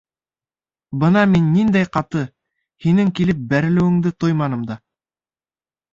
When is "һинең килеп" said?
2.87-3.45